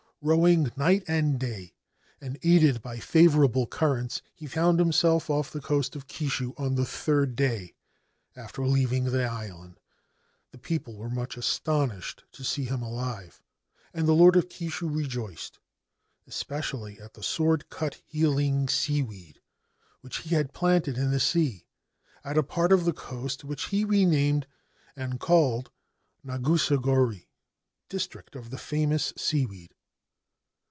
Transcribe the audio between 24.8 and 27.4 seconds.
and called Nagusa gori